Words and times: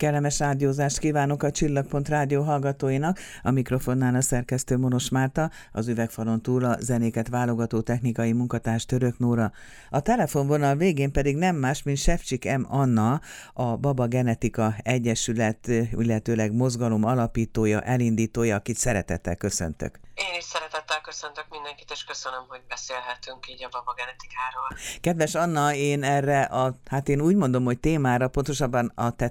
Kellemes 0.00 0.40
ágyózást 0.40 0.98
kívánok 0.98 1.42
a 1.42 1.50
Csillagpont 1.50 2.08
rádió 2.08 2.42
hallgatóinak, 2.42 3.18
a 3.42 3.50
mikrofonnál 3.50 4.14
a 4.14 4.20
szerkesztő 4.20 4.76
Monos 4.76 5.08
Márta, 5.08 5.50
az 5.72 5.88
üvegfalon 5.88 6.42
túl 6.42 6.64
a 6.64 6.76
zenéket 6.80 7.28
válogató 7.28 7.80
technikai 7.80 8.32
munkatárs 8.32 8.84
Török 8.86 9.18
Nóra. 9.18 9.52
A 9.90 10.00
telefonvonal 10.00 10.76
végén 10.76 11.12
pedig 11.12 11.36
nem 11.36 11.56
más, 11.56 11.82
mint 11.82 11.98
Sefcsik 11.98 12.56
M. 12.56 12.66
Anna, 12.68 13.20
a 13.52 13.76
Baba 13.76 14.06
Genetika 14.06 14.74
Egyesület, 14.82 15.66
illetőleg 15.92 16.52
mozgalom 16.52 17.04
alapítója, 17.04 17.80
elindítója, 17.80 18.56
akit 18.56 18.76
szeretettel 18.76 19.36
köszöntök. 19.36 20.00
Én 20.14 20.38
is 20.38 20.44
szeretettel 20.44 21.00
köszöntök 21.00 21.44
mindenkit, 21.50 21.90
és 21.90 22.04
köszönöm, 22.04 22.44
hogy 22.48 22.60
beszélhetünk 22.68 23.48
így 23.48 23.64
a 23.64 23.68
baba 23.68 23.94
genetikáról. 23.96 24.68
Kedves 25.00 25.34
Anna, 25.34 25.74
én 25.74 26.02
erre 26.02 26.42
a, 26.42 26.78
hát 26.86 27.08
én 27.08 27.20
úgy 27.20 27.36
mondom, 27.36 27.64
hogy 27.64 27.80
témára, 27.80 28.28
pontosabban 28.28 28.92
a 28.94 29.10
te 29.10 29.28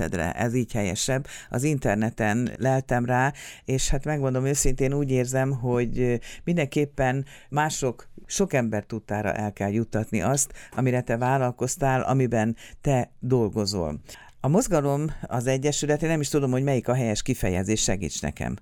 történetedre, 0.00 0.32
ez 0.32 0.54
így 0.54 0.72
helyesebb, 0.72 1.26
az 1.48 1.62
interneten 1.62 2.50
leltem 2.58 3.04
rá, 3.04 3.32
és 3.64 3.88
hát 3.88 4.04
megmondom 4.04 4.46
őszintén 4.46 4.92
úgy 4.92 5.10
érzem, 5.10 5.50
hogy 5.50 6.20
mindenképpen 6.44 7.24
mások 7.48 8.08
sok 8.26 8.52
ember 8.52 8.84
tudtára 8.84 9.32
el 9.32 9.52
kell 9.52 9.70
juttatni 9.70 10.22
azt, 10.22 10.52
amire 10.76 11.00
te 11.00 11.16
vállalkoztál, 11.16 12.00
amiben 12.00 12.56
te 12.80 13.10
dolgozol. 13.18 14.00
A 14.40 14.48
mozgalom 14.48 15.04
az 15.22 15.46
Egyesület, 15.46 16.02
én 16.02 16.08
nem 16.08 16.20
is 16.20 16.28
tudom, 16.28 16.50
hogy 16.50 16.62
melyik 16.62 16.88
a 16.88 16.94
helyes 16.94 17.22
kifejezés, 17.22 17.82
segíts 17.82 18.22
nekem. 18.22 18.56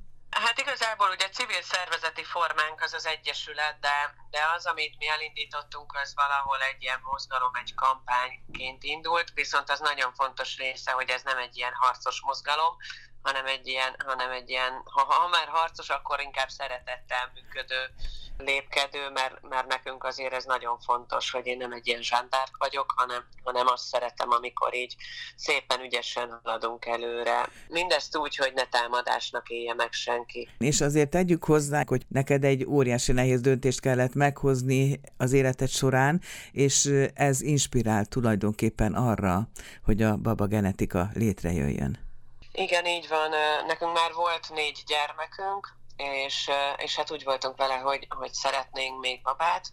Civil 1.59 1.77
szervezeti 1.79 2.25
formánk 2.25 2.81
az 2.83 2.93
az 2.93 3.07
Egyesület, 3.07 3.79
de, 3.81 4.15
de 4.31 4.39
az, 4.57 4.67
amit 4.67 4.99
mi 4.99 5.09
elindítottunk, 5.09 5.93
az 6.03 6.15
valahol 6.15 6.63
egy 6.63 6.83
ilyen 6.83 7.01
mozgalom, 7.03 7.55
egy 7.55 7.75
kampányként 7.75 8.83
indult, 8.83 9.33
viszont 9.35 9.71
az 9.71 9.81
nagyon 9.81 10.15
fontos 10.15 10.57
része, 10.57 10.91
hogy 10.91 11.09
ez 11.09 11.23
nem 11.23 11.39
egy 11.39 11.57
ilyen 11.57 11.73
harcos 11.75 12.21
mozgalom, 12.21 12.77
hanem 13.23 13.47
egy 13.47 13.67
ilyen, 13.67 13.97
hanem 14.07 14.31
egy 14.31 14.51
ilyen 14.51 14.83
ha, 14.85 15.05
ha 15.05 15.29
már 15.29 15.49
harcos, 15.49 15.89
akkor 15.89 16.21
inkább 16.21 16.49
szeretettel 16.49 17.31
működő 17.35 17.95
lépkedő, 18.39 19.11
mert, 19.15 19.49
mert 19.49 19.67
nekünk 19.67 20.05
azért 20.05 20.33
ez 20.33 20.45
nagyon 20.45 20.79
fontos, 20.79 21.31
hogy 21.31 21.47
én 21.47 21.57
nem 21.57 21.73
egy 21.73 21.87
ilyen 21.87 22.03
zsándárk 22.03 22.57
vagyok, 22.59 22.93
hanem, 22.97 23.25
hanem 23.45 23.67
azt 23.67 23.85
szeretem, 23.85 24.31
amikor 24.31 24.75
így 24.75 24.97
szépen 25.37 25.81
ügyesen 25.81 26.41
haladunk 26.43 26.87
előre. 26.87 27.49
Mindezt 27.69 28.17
úgy, 28.17 28.37
hogy 28.37 28.53
ne 28.55 28.65
támadásnak 28.65 29.49
élje 29.49 29.75
meg 29.75 29.93
senki. 29.93 30.49
És 30.59 30.81
azért 30.81 31.11
tegyük 31.11 31.45
hozzá, 31.45 31.83
hogy 31.87 32.03
neked 32.09 32.45
egy 32.45 32.65
óriási 32.67 33.13
nehéz 33.13 33.41
döntést 33.41 33.81
kellett 33.81 34.15
meghozni 34.15 35.01
az 35.17 35.33
életed 35.33 35.69
során, 35.69 36.21
és 36.53 36.91
ez 37.15 37.41
inspirál 37.41 38.05
tulajdonképpen 38.05 38.95
arra, 38.95 39.49
hogy 39.85 40.03
a 40.03 40.17
baba 40.17 40.47
genetika 40.47 41.09
létrejöjjön. 41.15 42.07
Igen, 42.53 42.87
így 42.87 43.09
van. 43.09 43.31
Nekünk 43.67 43.93
már 43.93 44.13
volt 44.13 44.51
négy 44.55 44.83
gyermekünk, 44.87 45.78
és, 45.99 46.51
és 46.77 46.97
hát 46.97 47.11
úgy 47.11 47.25
voltunk 47.25 47.57
vele, 47.57 47.75
hogy, 47.75 48.07
hogy 48.09 48.33
szeretnénk 48.33 49.01
még 49.01 49.23
babát, 49.23 49.71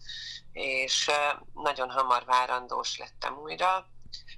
és 0.51 1.11
nagyon 1.53 1.91
hamar 1.91 2.25
várandós 2.25 2.97
lettem 2.97 3.37
újra, 3.37 3.87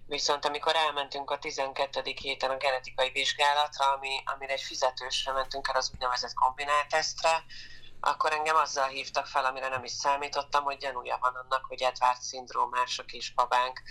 Viszont 0.06 0.46
amikor 0.46 0.76
elmentünk 0.76 1.32
a 1.32 1.40
12. 1.40 2.02
héten 2.22 2.50
a 2.50 2.58
genetikai 2.58 3.10
vizsgálatra, 3.12 3.92
ami, 3.92 4.24
amire 4.26 4.54
egy 4.54 4.62
fizetősre 4.62 5.32
mentünk 5.32 5.68
el 5.68 5.76
az 5.76 5.92
úgynevezett 5.94 6.34
kombinált 6.34 6.88
tesztre, 6.88 7.44
akkor 8.00 8.34
engem 8.34 8.56
azzal 8.56 8.88
hívtak 8.88 9.28
fel, 9.28 9.46
amire 9.46 9.68
nem 9.68 9.84
is 9.84 9.92
számítottam, 9.92 10.64
hogy 10.64 10.78
gyanúja 10.78 11.18
van 11.22 11.36
annak, 11.36 11.66
hogy 11.66 11.82
Edward 11.82 12.22
szindrómás 12.22 13.00
a 13.00 13.04
kisbabánk. 13.04 13.82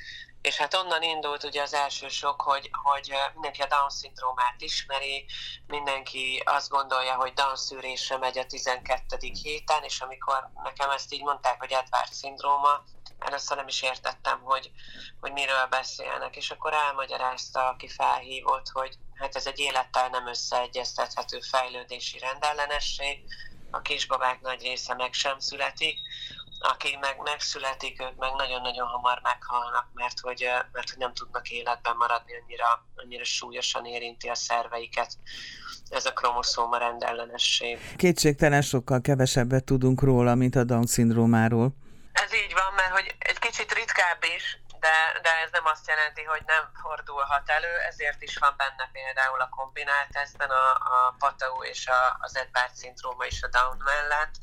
És 0.43 0.57
hát 0.57 0.75
onnan 0.75 1.03
indult 1.03 1.45
ugye 1.45 1.63
az 1.63 1.75
első 1.75 2.09
sok, 2.09 2.41
hogy, 2.41 2.71
hogy 2.83 3.15
mindenki 3.35 3.63
a 3.63 3.67
Down-szindrómát 3.67 4.55
ismeri, 4.59 5.27
mindenki 5.67 6.43
azt 6.45 6.69
gondolja, 6.69 7.15
hogy 7.15 7.33
Down 7.33 7.57
szűrésre 7.57 8.17
megy 8.19 8.39
a 8.39 8.47
12. 8.47 9.17
héten, 9.43 9.83
és 9.83 10.01
amikor 10.01 10.51
nekem 10.63 10.91
ezt 10.91 11.13
így 11.13 11.23
mondták, 11.23 11.59
hogy 11.59 11.73
Edward 11.73 12.13
szindróma, 12.13 12.85
először 13.19 13.57
nem 13.57 13.69
is 13.69 13.83
értettem, 13.83 14.41
hogy, 14.41 14.71
hogy 15.21 15.33
miről 15.33 15.67
beszélnek, 15.67 16.37
és 16.37 16.51
akkor 16.51 16.73
elmagyarázta, 16.73 17.69
aki 17.69 17.89
felhívott, 17.89 18.69
hogy 18.73 18.99
hát 19.15 19.37
ez 19.37 19.47
egy 19.47 19.59
élettel 19.59 20.09
nem 20.09 20.27
összeegyeztethető 20.27 21.41
fejlődési 21.41 22.19
rendellenesség, 22.19 23.25
a 23.77 23.81
kisbabák 23.81 24.41
nagy 24.41 24.63
része 24.63 24.95
meg 24.95 25.13
sem 25.13 25.39
születik, 25.39 25.99
aki 26.61 26.97
meg 27.01 27.17
megszületik, 27.23 28.03
ők 28.03 28.17
meg 28.17 28.33
nagyon-nagyon 28.37 28.87
hamar 28.87 29.21
meghalnak, 29.23 29.87
mert 29.95 30.21
hogy, 30.21 30.49
mert 30.73 30.91
hogy 30.91 30.99
nem 30.99 31.15
tudnak 31.15 31.51
életben 31.51 31.97
maradni, 31.97 32.33
annyira, 32.43 32.87
annyira 32.97 33.25
súlyosan 33.25 33.85
érinti 33.85 34.29
a 34.29 34.35
szerveiket 34.35 35.19
ez 35.89 36.07
a 36.07 36.13
kromoszóma 36.13 36.77
rendellenesség. 36.77 37.97
Kétségtelen 37.97 38.63
sokkal 38.63 39.01
kevesebbet 39.01 39.65
tudunk 39.65 40.03
róla, 40.03 40.35
mint 40.35 40.57
a 40.57 40.65
Down-szindrómáról. 40.65 41.73
Ez 42.13 42.35
így 42.35 42.53
van, 42.53 42.75
mert 42.77 42.91
hogy 42.91 43.15
egy 43.19 43.39
kicsit 43.39 43.73
ritkább 43.73 44.25
is, 44.37 44.61
de, 44.81 45.19
de 45.23 45.31
ez 45.45 45.51
nem 45.51 45.67
azt 45.67 45.89
jelenti, 45.89 46.23
hogy 46.23 46.43
nem 46.47 46.71
fordulhat 46.83 47.51
elő, 47.51 47.77
ezért 47.77 48.23
is 48.23 48.37
van 48.37 48.55
benne 48.57 48.89
például 48.93 49.41
a 49.41 49.49
kombinált 49.49 50.11
tesztben 50.13 50.51
a, 50.51 50.71
a 50.73 51.15
PATAU 51.19 51.63
és 51.63 51.87
a, 51.87 52.17
az 52.21 52.37
Edward 52.37 52.75
szindróma 52.75 53.25
is 53.25 53.43
a 53.43 53.49
Down 53.49 53.83
mellett, 53.85 54.35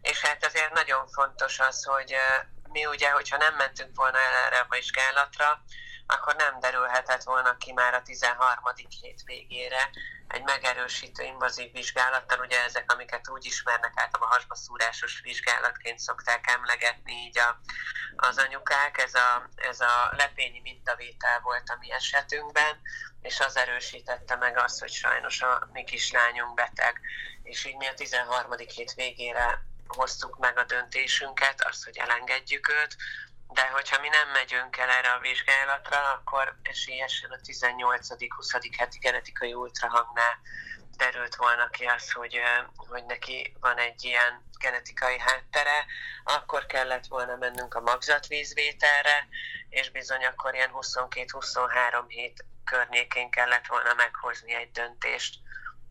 és 0.00 0.20
hát 0.20 0.44
ezért 0.44 0.72
nagyon 0.72 1.06
fontos 1.08 1.58
az, 1.58 1.84
hogy 1.84 2.16
mi 2.68 2.86
ugye, 2.86 3.10
hogyha 3.10 3.36
nem 3.36 3.54
mentünk 3.54 3.96
volna 3.96 4.18
el 4.18 4.34
erre 4.44 4.58
a 4.58 4.66
vizsgálatra, 4.68 5.62
akkor 6.12 6.34
nem 6.34 6.60
derülhetett 6.60 7.22
volna 7.22 7.56
ki 7.56 7.72
már 7.72 7.94
a 7.94 8.02
13. 8.02 8.56
hét 9.00 9.22
végére 9.24 9.90
egy 10.28 10.42
megerősítő 10.42 11.22
invazív 11.22 11.72
vizsgálattal, 11.72 12.38
ugye 12.38 12.64
ezek, 12.64 12.92
amiket 12.92 13.28
úgy 13.28 13.44
ismernek 13.44 13.92
általában 13.94 14.28
a 14.28 14.32
hasbaszúrásos 14.32 15.20
vizsgálatként 15.20 15.98
szokták 15.98 16.50
emlegetni 16.50 17.12
így 17.12 17.38
a, 17.38 17.60
az 18.16 18.38
anyukák, 18.38 18.98
ez 18.98 19.14
a, 19.14 19.48
ez 19.54 19.80
a 19.80 20.12
lepényi 20.16 20.60
mintavétel 20.60 21.40
volt 21.40 21.68
a 21.68 21.76
mi 21.80 21.92
esetünkben, 21.92 22.80
és 23.20 23.40
az 23.40 23.56
erősítette 23.56 24.36
meg 24.36 24.58
azt, 24.58 24.80
hogy 24.80 24.92
sajnos 24.92 25.42
a 25.42 25.68
mi 25.72 25.84
kislányunk 25.84 26.54
beteg, 26.54 27.00
és 27.42 27.64
így 27.64 27.76
mi 27.76 27.86
a 27.86 27.94
13. 27.94 28.50
hét 28.56 28.92
végére 28.92 29.64
hoztuk 29.86 30.38
meg 30.38 30.58
a 30.58 30.64
döntésünket, 30.64 31.64
azt, 31.64 31.84
hogy 31.84 31.96
elengedjük 31.96 32.68
őt, 32.68 32.96
de 33.54 33.64
hogyha 33.76 34.00
mi 34.00 34.08
nem 34.08 34.28
megyünk 34.32 34.76
el 34.76 34.90
erre 34.98 35.10
a 35.12 35.20
vizsgálatra, 35.20 35.98
akkor 36.16 36.56
esélyesen 36.62 37.30
a 37.30 37.38
18.-20. 37.46 38.74
heti 38.78 38.98
genetikai 38.98 39.54
ultrahangnál 39.54 40.36
derült 40.96 41.36
volna 41.36 41.66
ki 41.70 41.84
az, 41.84 42.10
hogy, 42.10 42.34
hogy 42.76 43.04
neki 43.06 43.54
van 43.60 43.78
egy 43.78 44.04
ilyen 44.04 44.32
genetikai 44.60 45.18
háttere, 45.18 45.78
akkor 46.24 46.66
kellett 46.66 47.06
volna 47.06 47.36
mennünk 47.36 47.74
a 47.74 47.80
magzatvízvételre, 47.80 49.28
és 49.68 49.90
bizony 49.90 50.24
akkor 50.24 50.54
ilyen 50.54 50.70
22-23 50.72 52.04
hét 52.06 52.44
környékén 52.64 53.30
kellett 53.30 53.66
volna 53.66 53.92
meghozni 53.96 54.54
egy 54.54 54.70
döntést. 54.70 55.38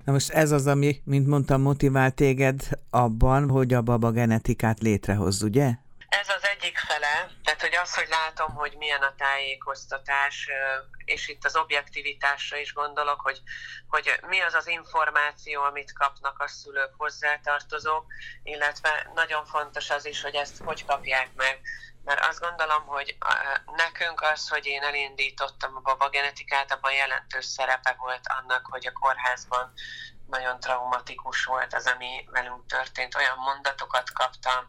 Na 0.06 0.12
most 0.12 0.30
ez 0.30 0.52
az, 0.52 0.68
ami, 0.68 1.02
mint 1.04 1.28
mondtam, 1.28 1.62
motivál 1.62 2.12
téged 2.12 2.62
abban, 2.90 3.50
hogy 3.50 3.74
a 3.74 3.82
baba 3.82 4.12
genetikát 4.12 4.80
létrehoz, 4.80 5.42
ugye? 5.42 5.72
Ez 6.20 6.30
az 6.30 6.48
egyik 6.48 6.78
fele, 6.78 7.30
tehát 7.44 7.62
hogy 7.62 7.76
az, 7.76 7.96
hogy 7.96 8.08
látom, 8.10 8.54
hogy 8.54 8.76
milyen 8.78 9.02
a 9.02 9.16
tájékoztatás, 9.16 10.50
és 11.06 11.28
itt 11.28 11.46
az 11.46 11.56
objektivitásra 11.56 12.58
is 12.58 12.74
gondolok, 12.74 13.22
hogy, 13.22 13.42
hogy 13.88 14.20
mi 14.28 14.40
az 14.40 14.54
az 14.54 14.68
információ, 14.68 15.62
amit 15.62 15.94
kapnak 15.94 16.40
a 16.40 16.48
szülők 16.48 16.94
hozzátartozók, 16.98 18.06
illetve 18.44 19.12
nagyon 19.14 19.46
fontos 19.46 19.90
az 19.90 20.06
is, 20.06 20.22
hogy 20.22 20.36
ezt 20.36 20.62
hogy 20.64 20.86
kapják 20.86 21.30
meg. 21.36 21.62
Mert 22.04 22.26
azt 22.26 22.40
gondolom, 22.40 22.86
hogy 22.86 23.18
nekünk 23.76 24.22
az, 24.22 24.50
hogy 24.50 24.66
én 24.66 24.82
elindítottam 24.82 25.76
a 25.76 25.80
babagenetikát, 25.80 26.72
abban 26.72 26.94
jelentős 26.94 27.46
szerepe 27.46 27.96
volt 28.00 28.26
annak, 28.40 28.66
hogy 28.70 28.88
a 28.88 29.00
kórházban 29.00 29.74
nagyon 30.38 30.60
traumatikus 30.60 31.46
volt 31.46 31.74
az, 31.74 31.86
ami 31.94 32.12
velünk 32.32 32.66
történt. 32.76 33.16
Olyan 33.16 33.38
mondatokat 33.50 34.08
kaptam, 34.20 34.62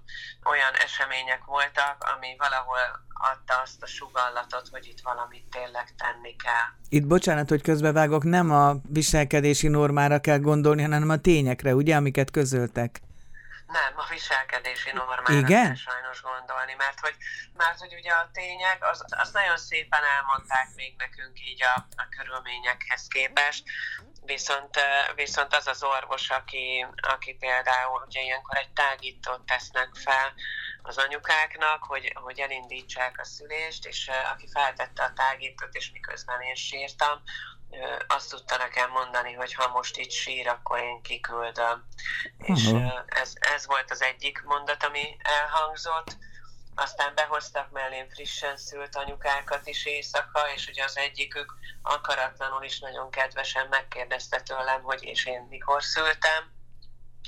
olyan 0.52 0.74
események 0.84 1.42
voltak, 1.44 1.96
ami 2.14 2.30
valahol 2.38 2.84
adta 3.30 3.54
azt 3.64 3.82
a 3.82 3.86
sugallatot, 3.86 4.68
hogy 4.70 4.86
itt 4.86 5.00
valamit 5.02 5.46
tényleg 5.50 5.86
tenni 6.02 6.34
kell. 6.44 6.68
Itt 6.88 7.06
bocsánat, 7.06 7.48
hogy 7.48 7.62
közbevágok, 7.62 8.24
nem 8.24 8.50
a 8.50 8.74
viselkedési 8.88 9.68
normára 9.68 10.18
kell 10.18 10.38
gondolni, 10.38 10.82
hanem 10.82 11.08
a 11.08 11.16
tényekre, 11.16 11.74
ugye, 11.74 11.96
amiket 11.96 12.30
közöltek. 12.30 13.00
Nem, 13.72 13.92
a 13.96 14.06
viselkedési 14.10 14.92
normára 14.92 15.32
Igen? 15.32 15.64
kell 15.64 15.74
sajnos 15.74 16.22
gondolni, 16.22 16.74
mert 16.74 17.00
hogy, 17.00 17.16
mert 17.56 17.78
hogy 17.78 17.94
ugye 17.94 18.12
a 18.12 18.30
tények, 18.32 18.84
az, 18.90 19.04
az 19.08 19.30
nagyon 19.30 19.56
szépen 19.56 20.04
elmondták 20.16 20.68
még 20.74 20.94
nekünk 20.98 21.40
így 21.40 21.62
a, 21.62 21.86
a 21.96 22.08
körülményekhez 22.16 23.06
képest, 23.08 23.64
viszont, 24.24 24.80
viszont 25.14 25.54
az 25.54 25.66
az 25.66 25.82
orvos, 25.82 26.30
aki, 26.30 26.86
aki 26.96 27.32
például 27.34 28.04
ugye 28.06 28.20
ilyenkor 28.20 28.56
egy 28.56 28.70
tágítót 28.70 29.40
tesznek 29.40 29.88
fel, 29.94 30.32
az 30.82 30.98
anyukáknak, 30.98 31.84
hogy, 31.84 32.12
hogy 32.14 32.38
elindítsák 32.38 33.18
a 33.20 33.24
szülést, 33.24 33.86
és 33.86 34.10
aki 34.32 34.48
feltette 34.52 35.02
a 35.04 35.12
tágítót, 35.12 35.74
és 35.74 35.90
miközben 35.92 36.40
én 36.40 36.54
sírtam, 36.54 37.22
azt 38.06 38.30
tudta 38.30 38.56
nekem 38.56 38.90
mondani, 38.90 39.32
hogy 39.32 39.54
ha 39.54 39.68
most 39.68 39.96
itt 39.96 40.10
sír, 40.10 40.48
akkor 40.48 40.78
én 40.78 41.02
kiküldöm. 41.02 41.86
Uh-huh. 42.38 42.56
És 42.56 42.70
ez, 43.06 43.32
ez 43.54 43.66
volt 43.66 43.90
az 43.90 44.02
egyik 44.02 44.42
mondat, 44.42 44.84
ami 44.84 45.16
elhangzott. 45.22 46.16
Aztán 46.74 47.14
behoztak 47.14 47.70
mellém 47.70 48.08
frissen 48.08 48.56
szült 48.56 48.96
anyukákat 48.96 49.66
is 49.66 49.86
éjszaka, 49.86 50.40
és 50.54 50.66
ugye 50.66 50.84
az 50.84 50.96
egyikük 50.96 51.54
akaratlanul 51.82 52.64
is 52.64 52.78
nagyon 52.78 53.10
kedvesen 53.10 53.66
megkérdezte 53.70 54.40
tőlem, 54.40 54.82
hogy 54.82 55.02
és 55.02 55.26
én 55.26 55.46
mikor 55.48 55.82
szültem. 55.82 56.52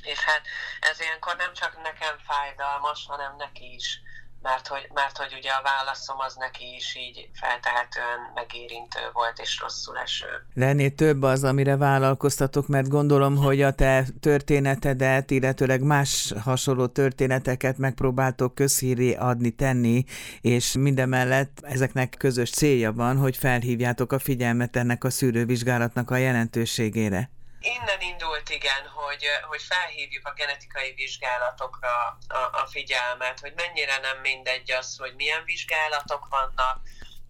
És 0.04 0.18
hát 0.18 0.42
ez 0.80 1.00
ilyenkor 1.00 1.36
nem 1.36 1.52
csak 1.52 1.82
nekem 1.82 2.16
fájdalmas, 2.26 3.04
hanem 3.08 3.36
neki 3.36 3.74
is 3.74 4.00
mert 4.44 4.66
hogy, 4.66 4.88
mert 4.94 5.16
hogy 5.18 5.34
ugye 5.38 5.50
a 5.50 5.62
válaszom 5.62 6.16
az 6.18 6.34
neki 6.34 6.74
is 6.76 6.96
így 6.96 7.28
feltehetően 7.32 8.18
megérintő 8.34 9.00
volt 9.12 9.38
és 9.38 9.60
rosszul 9.60 9.98
eső. 9.98 10.26
Lenné 10.54 10.88
több 10.88 11.22
az, 11.22 11.44
amire 11.44 11.76
vállalkoztatok, 11.76 12.66
mert 12.66 12.88
gondolom, 12.88 13.36
hogy 13.36 13.62
a 13.62 13.72
te 13.72 14.04
történetedet, 14.20 15.30
illetőleg 15.30 15.82
más 15.82 16.32
hasonló 16.42 16.86
történeteket 16.86 17.78
megpróbáltok 17.78 18.54
közhíré 18.54 19.14
adni, 19.14 19.50
tenni, 19.50 20.04
és 20.40 20.72
mindemellett 20.72 21.58
ezeknek 21.62 22.14
közös 22.18 22.50
célja 22.50 22.92
van, 22.92 23.16
hogy 23.16 23.36
felhívjátok 23.36 24.12
a 24.12 24.18
figyelmet 24.18 24.76
ennek 24.76 25.04
a 25.04 25.10
szűrővizsgálatnak 25.10 26.10
a 26.10 26.16
jelentőségére 26.16 27.33
innen 27.64 28.00
indult 28.00 28.50
igen, 28.50 28.88
hogy, 28.94 29.24
hogy 29.42 29.62
felhívjuk 29.62 30.26
a 30.26 30.32
genetikai 30.32 30.94
vizsgálatokra 30.94 32.18
a, 32.28 32.36
a 32.36 32.66
figyelmet, 32.70 33.40
hogy 33.40 33.52
mennyire 33.56 33.98
nem 33.98 34.18
mindegy 34.18 34.70
az, 34.70 34.96
hogy 34.96 35.14
milyen 35.14 35.44
vizsgálatok 35.44 36.26
vannak, 36.28 36.80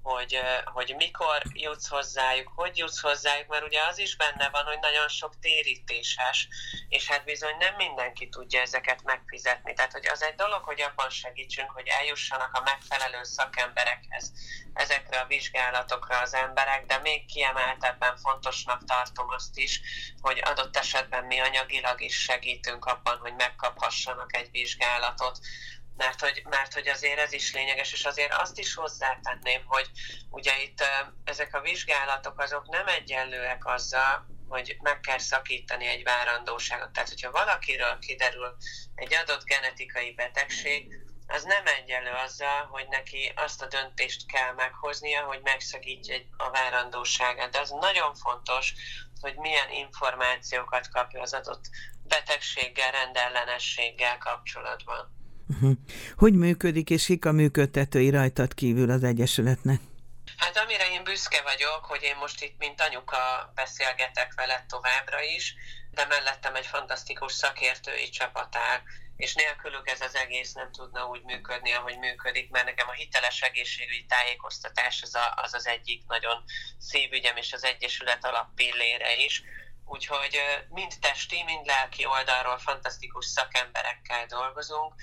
hogy, 0.05 0.41
hogy 0.65 0.95
mikor 0.97 1.43
jutsz 1.53 1.89
hozzájuk, 1.89 2.53
hogy 2.55 2.79
jutsz 2.79 3.01
hozzájuk, 3.01 3.49
mert 3.49 3.65
ugye 3.65 3.81
az 3.83 3.99
is 3.99 4.17
benne 4.17 4.49
van, 4.49 4.65
hogy 4.65 4.79
nagyon 4.81 5.09
sok 5.09 5.39
térítéses, 5.41 6.49
és 6.89 7.09
hát 7.09 7.25
bizony 7.25 7.57
nem 7.59 7.75
mindenki 7.75 8.29
tudja 8.29 8.61
ezeket 8.61 9.03
megfizetni. 9.03 9.73
Tehát, 9.73 9.93
hogy 9.93 10.07
az 10.07 10.23
egy 10.23 10.35
dolog, 10.35 10.63
hogy 10.63 10.81
abban 10.81 11.11
segítsünk, 11.11 11.71
hogy 11.71 11.87
eljussanak 11.87 12.51
a 12.53 12.63
megfelelő 12.65 13.23
szakemberekhez 13.23 14.33
ezekre 14.75 15.21
a 15.21 15.27
vizsgálatokra 15.27 16.21
az 16.21 16.35
emberek, 16.35 16.87
de 16.87 16.99
még 16.99 17.27
kiemeltebben 17.27 18.17
fontosnak 18.17 18.85
tartom 18.85 19.29
azt 19.29 19.59
is, 19.59 19.81
hogy 20.21 20.41
adott 20.45 20.77
esetben 20.77 21.25
mi 21.25 21.41
anyagilag 21.41 22.01
is 22.01 22.23
segítünk 22.23 22.85
abban, 22.85 23.17
hogy 23.19 23.35
megkaphassanak 23.35 24.37
egy 24.37 24.51
vizsgálatot 24.51 25.39
mert 25.97 26.21
hogy, 26.21 26.43
mert 26.49 26.75
hogy 26.75 26.89
azért 26.89 27.19
ez 27.19 27.33
is 27.33 27.53
lényeges, 27.53 27.93
és 27.93 28.05
azért 28.05 28.33
azt 28.33 28.59
is 28.59 28.75
hozzátenném, 28.75 29.63
hogy 29.67 29.91
ugye 30.31 30.63
itt 30.63 30.85
ezek 31.25 31.55
a 31.55 31.61
vizsgálatok 31.61 32.41
azok 32.41 32.69
nem 32.69 32.87
egyenlőek 32.89 33.67
azzal, 33.67 34.27
hogy 34.49 34.77
meg 34.81 35.01
kell 35.01 35.19
szakítani 35.19 35.87
egy 35.87 36.03
várandóságot. 36.03 36.91
Tehát, 36.91 37.09
hogyha 37.09 37.31
valakiről 37.31 37.99
kiderül 37.99 38.57
egy 38.95 39.15
adott 39.15 39.45
genetikai 39.45 40.13
betegség, 40.13 41.05
az 41.27 41.43
nem 41.43 41.67
egyenlő 41.67 42.11
azzal, 42.11 42.67
hogy 42.67 42.87
neki 42.89 43.33
azt 43.37 43.63
a 43.63 43.67
döntést 43.67 44.27
kell 44.27 44.53
meghoznia, 44.53 45.25
hogy 45.25 45.41
megszakítja 45.43 46.17
a 46.37 46.51
várandóságát. 46.51 47.51
De 47.51 47.61
az 47.61 47.71
nagyon 47.71 48.15
fontos, 48.15 48.75
hogy 49.21 49.37
milyen 49.37 49.71
információkat 49.71 50.89
kapja 50.89 51.21
az 51.21 51.33
adott 51.33 51.65
betegséggel, 52.03 52.91
rendellenességgel 52.91 54.19
kapcsolatban. 54.19 55.24
Uh-huh. 55.49 55.73
Hogy 56.17 56.35
működik, 56.35 56.91
és 56.91 57.05
kik 57.05 57.25
a 57.25 57.33
működtetői 57.33 58.11
rajtad 58.11 58.55
kívül 58.55 58.91
az 58.91 59.05
Egyesületnek? 59.05 59.81
Hát 60.37 60.57
amire 60.57 60.91
én 60.93 61.05
büszke 61.05 61.43
vagyok, 61.43 61.85
hogy 61.85 62.03
én 62.03 62.17
most 62.17 62.43
itt 62.43 62.59
mint 62.59 62.81
anyuka 62.81 63.53
beszélgetek 63.55 64.35
veled 64.35 64.65
továbbra 64.67 65.23
is, 65.23 65.55
de 65.91 66.07
mellettem 66.07 66.55
egy 66.55 66.67
fantasztikus 66.67 67.33
szakértői 67.33 68.09
csapat 68.09 68.57
áll, 68.57 68.81
és 69.17 69.35
nélkülük 69.35 69.91
ez 69.91 70.01
az 70.01 70.15
egész 70.15 70.53
nem 70.53 70.73
tudna 70.73 71.07
úgy 71.07 71.23
működni, 71.23 71.73
ahogy 71.73 71.99
működik, 71.99 72.51
mert 72.51 72.65
nekem 72.65 72.89
a 72.89 72.93
hiteles 72.93 73.41
egészségügyi 73.41 74.05
tájékoztatás 74.05 75.03
az, 75.03 75.15
a, 75.15 75.35
az 75.37 75.55
az 75.55 75.67
egyik 75.67 76.03
nagyon 76.07 76.45
szívügyem, 76.79 77.37
és 77.37 77.53
az 77.53 77.65
Egyesület 77.65 78.25
alappillére 78.25 79.17
is. 79.17 79.43
Úgyhogy 79.85 80.41
mind 80.69 80.93
testi, 81.01 81.43
mind 81.45 81.67
lelki 81.67 82.07
oldalról 82.07 82.59
fantasztikus 82.59 83.27
szakemberekkel 83.27 84.27
dolgozunk, 84.27 84.95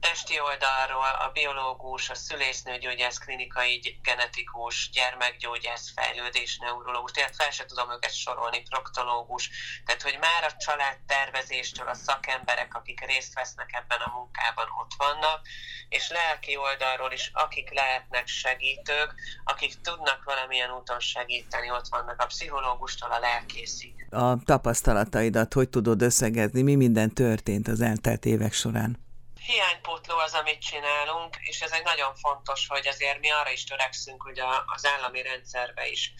testi 0.00 0.40
oldalról 0.40 1.12
a 1.26 1.30
biológus, 1.32 2.10
a 2.10 2.14
szülésznőgyógyász, 2.14 3.18
klinikai 3.18 4.00
genetikus, 4.02 4.90
gyermekgyógyász, 4.92 5.92
fejlődés, 5.96 6.58
neurológus, 6.58 7.10
tehát 7.10 7.36
fel 7.36 7.50
se 7.50 7.64
tudom 7.64 7.90
őket 7.90 8.14
sorolni, 8.14 8.62
proktológus, 8.70 9.50
tehát 9.84 10.02
hogy 10.02 10.18
már 10.20 10.42
a 10.44 10.56
családtervezéstől 10.56 11.88
a 11.88 11.94
szakemberek, 11.94 12.74
akik 12.74 13.00
részt 13.06 13.34
vesznek 13.34 13.70
ebben 13.72 14.00
a 14.00 14.12
munkában 14.16 14.66
ott 14.80 14.94
vannak, 14.96 15.40
és 15.88 16.10
lelki 16.10 16.56
oldalról 16.56 17.12
is, 17.12 17.30
akik 17.34 17.74
lehetnek 17.74 18.26
segítők, 18.26 19.14
akik 19.44 19.80
tudnak 19.80 20.24
valamilyen 20.24 20.70
úton 20.70 21.00
segíteni, 21.00 21.70
ott 21.70 21.88
vannak 21.88 22.20
a 22.20 22.26
pszichológustól 22.26 23.10
a 23.10 23.18
lelkészig. 23.18 24.06
A 24.10 24.42
tapasztalataidat 24.44 25.52
hogy 25.52 25.68
tudod 25.68 26.02
összegezni, 26.02 26.62
mi 26.62 26.74
minden 26.74 27.14
történt 27.14 27.68
az 27.68 27.80
eltelt 27.80 28.24
évek 28.24 28.52
során? 28.52 29.05
Hiánypótló 29.46 30.18
az, 30.18 30.34
amit 30.34 30.60
csinálunk, 30.60 31.36
és 31.40 31.60
ez 31.60 31.72
egy 31.72 31.84
nagyon 31.84 32.14
fontos, 32.14 32.66
hogy 32.66 32.86
azért 32.86 33.20
mi 33.20 33.30
arra 33.30 33.50
is 33.50 33.64
törekszünk, 33.64 34.22
hogy 34.22 34.38
a, 34.38 34.64
az 34.66 34.86
állami 34.86 35.22
rendszerbe 35.22 35.88
is 35.88 36.12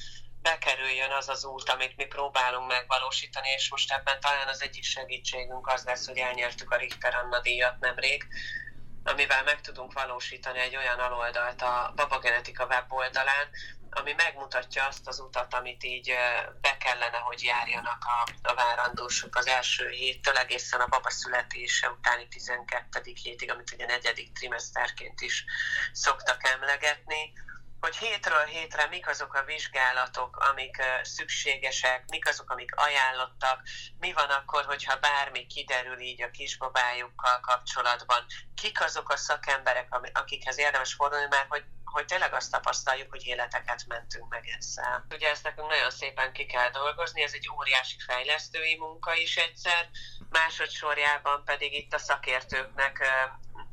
bekerüljön 0.43 1.11
az 1.11 1.28
az 1.28 1.44
út, 1.44 1.69
amit 1.69 1.96
mi 1.96 2.05
próbálunk 2.05 2.70
megvalósítani, 2.70 3.49
és 3.49 3.70
most 3.70 3.93
ebben 3.93 4.20
talán 4.20 4.49
az 4.49 4.62
egyik 4.62 4.84
segítségünk 4.84 5.67
az 5.67 5.84
lesz, 5.84 6.06
hogy 6.06 6.19
elnyertük 6.19 6.70
a 6.70 6.76
Richter 6.76 7.14
Anna 7.14 7.40
díjat 7.40 7.81
nemrég, 7.81 8.26
amivel 9.02 9.43
meg 9.43 9.61
tudunk 9.61 9.93
valósítani 9.93 10.58
egy 10.58 10.76
olyan 10.76 10.99
aloldalt 10.99 11.62
a 11.62 11.93
Babagenetika 11.96 12.67
weboldalán, 12.67 13.49
ami 13.98 14.12
megmutatja 14.12 14.87
azt 14.87 15.08
az 15.08 15.20
utat, 15.20 15.54
amit 15.54 15.84
így 15.84 16.14
be 16.60 16.76
kellene, 16.76 17.16
hogy 17.16 17.43
járjanak 17.43 18.04
a, 18.04 18.48
a 18.48 18.54
várandósok 18.54 19.37
az 19.37 19.46
első 19.46 19.88
héttől 19.88 20.37
egészen 20.37 20.81
a 20.81 20.87
baba 20.87 21.10
születése 21.10 21.90
utáni 21.90 22.28
12. 22.28 23.00
hétig, 23.22 23.50
amit 23.50 23.72
ugye 23.72 23.87
negyedik 23.87 24.32
trimeszterként 24.32 25.20
is 25.20 25.44
szoktak 25.93 26.48
emlegetni 26.48 27.32
hogy 27.81 27.96
hétről 27.96 28.44
hétre 28.44 28.87
mik 28.87 29.08
azok 29.08 29.34
a 29.34 29.44
vizsgálatok, 29.44 30.37
amik 30.37 30.76
szükségesek, 31.02 32.04
mik 32.06 32.28
azok, 32.28 32.50
amik 32.50 32.75
ajánlottak, 32.75 33.62
mi 33.98 34.12
van 34.12 34.29
akkor, 34.29 34.65
hogyha 34.65 34.98
bármi 34.98 35.46
kiderül 35.46 36.00
így 36.00 36.22
a 36.22 36.31
kisbabájukkal 36.31 37.41
kapcsolatban, 37.41 38.26
kik 38.55 38.81
azok 38.81 39.10
a 39.10 39.17
szakemberek, 39.17 40.10
akikhez 40.12 40.58
érdemes 40.58 40.94
fordulni, 40.94 41.26
mert 41.31 41.48
hogy 41.48 41.65
hogy 41.96 42.06
tényleg 42.06 42.34
azt 42.34 42.50
tapasztaljuk, 42.50 43.10
hogy 43.10 43.26
életeket 43.26 43.84
mentünk 43.88 44.29
meg 44.29 44.44
ezzel. 44.58 45.06
Ugye 45.10 45.31
ezt 45.31 45.43
nekünk 45.43 45.69
nagyon 45.69 45.91
szépen 45.91 46.32
ki 46.32 46.46
kell 46.46 46.70
dolgozni, 46.70 47.22
ez 47.22 47.32
egy 47.32 47.50
óriási 47.56 47.96
fejlesztői 48.06 48.76
munka 48.76 49.15
is 49.15 49.36
egyszer, 49.36 49.88
másodszorjában 50.31 51.44
pedig 51.44 51.72
itt 51.74 51.94
a 51.94 51.98
szakértőknek 51.98 53.08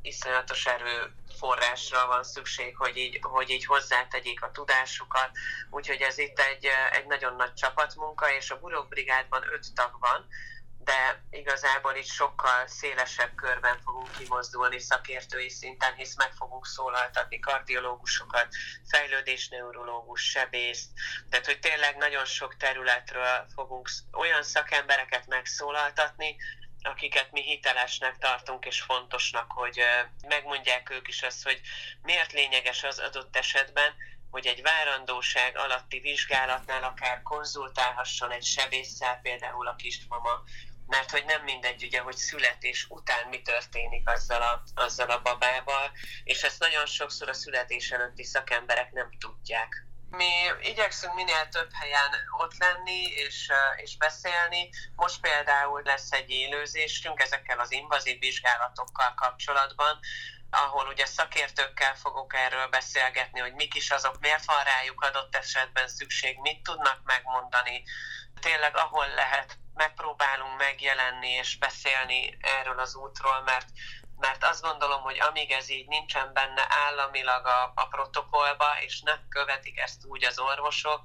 iszonyatos 0.01 0.65
erő 0.65 1.13
forrásra 1.39 2.07
van 2.07 2.23
szükség, 2.23 2.75
hogy 2.77 2.97
így, 2.97 3.19
hogy 3.21 3.49
így 3.49 3.65
hozzátegyék 3.65 4.43
a 4.43 4.51
tudásukat. 4.51 5.29
Úgyhogy 5.69 6.01
ez 6.01 6.17
itt 6.17 6.39
egy, 6.39 6.67
egy 6.91 7.05
nagyon 7.05 7.35
nagy 7.35 7.53
csapatmunka, 7.53 8.33
és 8.33 8.51
a 8.51 8.59
Buróbrigádban 8.59 9.43
öt 9.53 9.73
tag 9.75 9.99
van, 9.99 10.27
de 10.83 11.23
igazából 11.29 11.95
itt 11.95 12.05
sokkal 12.07 12.67
szélesebb 12.67 13.35
körben 13.35 13.79
fogunk 13.83 14.11
kimozdulni 14.17 14.79
szakértői 14.79 15.49
szinten, 15.49 15.93
hisz 15.93 16.15
meg 16.15 16.31
fogunk 16.31 16.65
szólaltatni 16.65 17.39
kardiológusokat, 17.39 18.47
fejlődésneurológus, 18.87 20.21
sebészt, 20.21 20.89
tehát 21.29 21.45
hogy 21.45 21.59
tényleg 21.59 21.97
nagyon 21.97 22.25
sok 22.25 22.57
területről 22.57 23.45
fogunk 23.53 23.89
olyan 24.11 24.43
szakembereket 24.43 25.27
megszólaltatni, 25.27 26.35
akiket 26.81 27.31
mi 27.31 27.41
hitelesnek 27.41 28.17
tartunk 28.17 28.65
és 28.65 28.81
fontosnak, 28.81 29.51
hogy 29.51 29.81
megmondják 30.27 30.89
ők 30.89 31.07
is 31.07 31.21
azt, 31.21 31.43
hogy 31.43 31.61
miért 32.01 32.31
lényeges 32.31 32.83
az 32.83 32.99
adott 32.99 33.35
esetben, 33.35 33.93
hogy 34.33 34.45
egy 34.45 34.61
várandóság 34.61 35.57
alatti 35.57 35.99
vizsgálatnál 35.99 36.83
akár 36.83 37.21
konzultálhasson 37.21 38.31
egy 38.31 38.43
sebésszel, 38.43 39.19
például 39.21 39.67
a 39.67 39.75
kismama, 39.75 40.43
mert 40.93 41.11
hogy 41.11 41.25
nem 41.25 41.43
mindegy 41.43 41.83
ugye, 41.83 41.99
hogy 41.99 42.15
születés 42.15 42.85
után 42.89 43.27
mi 43.29 43.41
történik 43.41 44.09
azzal 44.09 44.41
a, 44.41 44.63
azzal 44.75 45.09
a 45.09 45.21
babával, 45.21 45.91
és 46.23 46.43
ezt 46.43 46.59
nagyon 46.59 46.85
sokszor 46.85 47.29
a 47.29 47.33
születés 47.33 47.91
előtti 47.91 48.23
szakemberek 48.23 48.91
nem 48.91 49.09
tudják. 49.19 49.85
Mi 50.09 50.31
igyekszünk 50.61 51.13
minél 51.13 51.47
több 51.49 51.69
helyen 51.73 52.11
ott 52.41 52.57
lenni 52.57 53.01
és, 53.01 53.51
és 53.75 53.97
beszélni. 53.97 54.69
Most 54.95 55.21
például 55.21 55.81
lesz 55.83 56.11
egy 56.11 56.29
élőzésünk 56.29 57.21
ezekkel 57.21 57.59
az 57.59 57.71
invazív 57.71 58.19
vizsgálatokkal 58.19 59.13
kapcsolatban, 59.13 59.99
ahol 60.49 60.87
ugye 60.87 61.05
szakértőkkel 61.05 61.95
fogok 61.95 62.33
erről 62.33 62.67
beszélgetni, 62.67 63.39
hogy 63.39 63.53
mik 63.53 63.75
is 63.75 63.91
azok, 63.91 64.19
miért 64.19 64.45
van 64.45 64.63
rájuk 64.63 65.01
adott 65.01 65.35
esetben 65.35 65.87
szükség, 65.87 66.39
mit 66.39 66.63
tudnak 66.63 66.99
megmondani. 67.03 67.83
Tényleg 68.41 68.75
ahol 68.75 69.07
lehet, 69.07 69.57
megpróbálunk 69.73 70.57
megjelenni 70.57 71.29
és 71.29 71.57
beszélni 71.57 72.37
erről 72.59 72.79
az 72.79 72.95
útról, 72.95 73.41
mert 73.45 73.67
mert 74.17 74.43
azt 74.43 74.61
gondolom, 74.61 75.01
hogy 75.01 75.19
amíg 75.29 75.51
ez 75.51 75.69
így 75.69 75.87
nincsen 75.87 76.33
benne 76.33 76.65
államilag 76.87 77.45
a, 77.45 77.71
a 77.75 77.87
protokollba, 77.87 78.65
és 78.85 79.01
nem 79.01 79.19
követik 79.29 79.79
ezt 79.79 80.05
úgy 80.05 80.25
az 80.25 80.39
orvosok, 80.39 81.01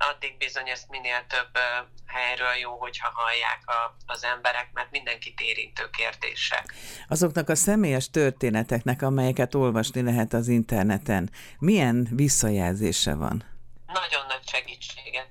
addig 0.00 0.36
bizony 0.36 0.68
ezt 0.68 0.88
minél 0.88 1.26
több 1.26 1.58
helyről 2.06 2.54
jó, 2.60 2.78
hogyha 2.78 3.10
hallják 3.14 3.62
a, 3.66 3.96
az 4.06 4.24
emberek, 4.24 4.70
mert 4.72 4.90
mindenkit 4.90 5.40
érintő 5.40 5.90
kérdések. 5.90 6.74
Azoknak 7.08 7.48
a 7.48 7.54
személyes 7.54 8.10
történeteknek, 8.10 9.02
amelyeket 9.02 9.54
olvasni 9.54 10.02
lehet 10.02 10.32
az 10.32 10.48
interneten, 10.48 11.30
milyen 11.58 12.08
visszajelzése 12.10 13.14
van? 13.14 13.44
Nagyon 13.86 14.26
nagy 14.26 14.48
segítséget 14.48 15.30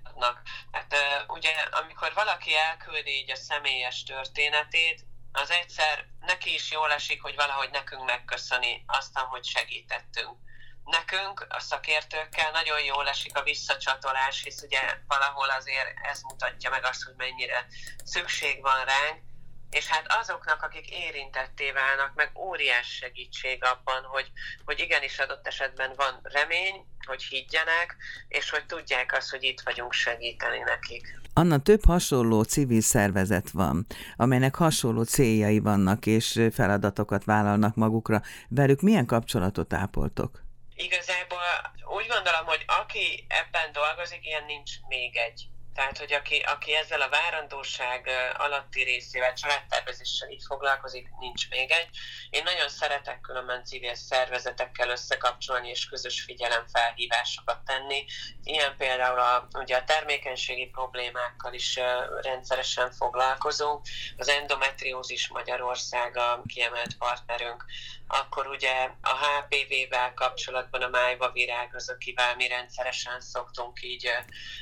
ugye, 1.39 1.53
amikor 1.81 2.13
valaki 2.13 2.55
elküldi 2.55 3.11
így 3.11 3.31
a 3.31 3.35
személyes 3.35 4.03
történetét, 4.03 5.05
az 5.31 5.51
egyszer 5.51 6.05
neki 6.19 6.53
is 6.53 6.71
jól 6.71 6.91
esik, 6.91 7.21
hogy 7.21 7.35
valahogy 7.35 7.69
nekünk 7.71 8.05
megköszöni 8.05 8.83
azt, 8.87 9.17
hogy 9.17 9.45
segítettünk. 9.45 10.37
Nekünk, 10.83 11.45
a 11.49 11.59
szakértőkkel 11.59 12.51
nagyon 12.51 12.83
jól 12.83 13.07
esik 13.07 13.37
a 13.37 13.43
visszacsatolás, 13.43 14.43
hisz 14.43 14.61
ugye 14.61 14.81
valahol 15.07 15.49
azért 15.49 15.93
ez 16.11 16.21
mutatja 16.21 16.69
meg 16.69 16.85
azt, 16.85 17.03
hogy 17.03 17.13
mennyire 17.17 17.67
szükség 18.03 18.61
van 18.61 18.85
ránk, 18.85 19.21
és 19.69 19.87
hát 19.87 20.05
azoknak, 20.21 20.63
akik 20.63 20.89
érintetté 20.89 21.71
válnak, 21.71 22.11
meg 22.15 22.31
óriás 22.37 22.87
segítség 22.87 23.63
abban, 23.63 24.03
hogy, 24.03 24.31
hogy 24.65 24.79
igenis 24.79 25.19
adott 25.19 25.47
esetben 25.47 25.91
van 25.95 26.19
remény, 26.23 26.85
hogy 27.07 27.23
higgyenek, 27.23 27.95
és 28.27 28.49
hogy 28.49 28.65
tudják 28.65 29.13
azt, 29.13 29.29
hogy 29.29 29.43
itt 29.43 29.61
vagyunk 29.61 29.93
segíteni 29.93 30.59
nekik. 30.59 31.19
Anna, 31.33 31.57
több 31.57 31.85
hasonló 31.85 32.43
civil 32.43 32.81
szervezet 32.81 33.49
van, 33.49 33.85
amelynek 34.15 34.55
hasonló 34.55 35.03
céljai 35.03 35.59
vannak, 35.59 36.05
és 36.05 36.39
feladatokat 36.53 37.23
vállalnak 37.23 37.75
magukra. 37.75 38.21
Velük 38.49 38.81
milyen 38.81 39.05
kapcsolatot 39.05 39.73
ápoltok? 39.73 40.47
igazából 40.79 41.47
úgy 41.97 42.07
gondolom, 42.07 42.45
hogy 42.45 42.63
aki 42.67 43.25
ebben 43.27 43.71
dolgozik, 43.71 44.25
ilyen 44.25 44.45
nincs 44.45 44.71
még 44.87 45.17
egy. 45.17 45.47
Tehát, 45.79 45.97
hogy 45.97 46.13
aki, 46.13 46.39
aki 46.39 46.75
ezzel 46.75 47.01
a 47.01 47.09
várandóság 47.09 48.09
alatti 48.37 48.83
részével, 48.83 49.33
családtervezéssel 49.33 50.29
így 50.29 50.43
foglalkozik, 50.47 51.09
nincs 51.19 51.49
még 51.49 51.71
egy. 51.71 51.87
Én 52.29 52.43
nagyon 52.43 52.69
szeretek 52.69 53.21
különben 53.21 53.63
civil 53.63 53.95
szervezetekkel 53.95 54.89
összekapcsolni 54.89 55.69
és 55.69 55.89
közös 55.89 56.21
figyelemfelhívásokat 56.21 57.59
tenni. 57.65 58.05
Ilyen 58.43 58.75
például 58.77 59.19
a, 59.19 59.47
ugye 59.53 59.77
a 59.77 59.83
termékenységi 59.83 60.65
problémákkal 60.65 61.53
is 61.53 61.79
rendszeresen 62.21 62.91
foglalkozunk. 62.91 63.85
Az 64.17 64.29
endometriózis 64.29 65.27
Magyarország 65.27 66.17
a 66.17 66.41
kiemelt 66.47 66.97
partnerünk. 66.97 67.65
Akkor 68.07 68.47
ugye 68.47 68.89
a 69.01 69.15
HPV-vel 69.25 70.13
kapcsolatban 70.13 70.81
a 70.81 70.87
májva 70.87 71.31
virág 71.31 71.75
az, 71.75 71.89
akivel 71.89 72.35
mi 72.35 72.47
rendszeresen 72.47 73.21
szoktunk 73.21 73.81
így 73.81 74.11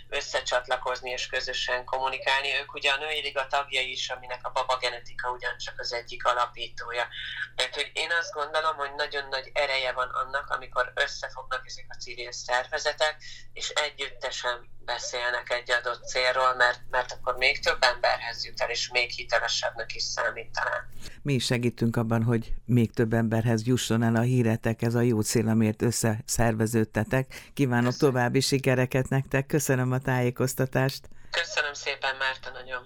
összecsatlakozni 0.09 1.06
találkozni 1.07 1.11
és 1.11 1.27
közösen 1.27 1.85
kommunikálni. 1.85 2.47
Ők 2.61 2.73
ugye 2.73 2.91
a 2.91 2.97
női 2.97 3.21
liga 3.21 3.47
tagjai 3.47 3.91
is, 3.91 4.09
aminek 4.09 4.39
a 4.43 4.51
baba 4.51 4.77
genetika 4.77 5.31
ugyancsak 5.31 5.79
az 5.79 5.93
egyik 5.93 6.25
alapítója. 6.25 7.07
Tehát, 7.55 7.75
hogy 7.75 7.91
én 7.93 8.11
azt 8.19 8.33
gondolom, 8.33 8.75
hogy 8.75 8.93
nagyon 8.95 9.27
nagy 9.29 9.51
ereje 9.53 9.91
van 9.91 10.09
annak, 10.09 10.49
amikor 10.49 10.91
összefognak 10.95 11.61
ezek 11.65 11.85
a 11.89 11.95
civil 11.95 12.31
szervezetek, 12.31 13.15
és 13.53 13.69
együttesen 13.69 14.75
beszélnek 14.87 15.49
egy 15.49 15.71
adott 15.71 16.07
célról, 16.07 16.55
mert, 16.55 16.79
mert 16.89 17.11
akkor 17.11 17.35
még 17.37 17.59
több 17.59 17.83
emberhez 17.83 18.45
jut 18.45 18.61
el, 18.61 18.69
és 18.69 18.89
még 18.89 19.09
hitelesebbnek 19.09 19.95
is 19.95 20.03
számít 20.03 20.49
talán. 20.51 20.89
Mi 21.21 21.33
is 21.33 21.45
segítünk 21.45 21.95
abban, 21.95 22.23
hogy 22.23 22.53
még 22.65 22.91
több 22.91 23.13
emberhez 23.13 23.65
jusson 23.65 24.03
el 24.03 24.15
a 24.15 24.21
híretek, 24.21 24.81
ez 24.81 24.95
a 24.95 25.01
jó 25.01 25.21
cél, 25.21 25.47
amiért 25.47 25.81
összeszerveződtetek. 25.81 27.51
Kívánok 27.53 27.91
Köszönöm. 27.91 28.13
további 28.13 28.39
sikereket 28.39 29.09
nektek, 29.09 29.45
köszönöm 29.45 29.91
a 29.91 29.99
tájékoztatást. 29.99 30.96
Köszönöm 31.31 31.73
szépen, 31.73 32.15
Márta, 32.15 32.49
nagyon. 32.49 32.85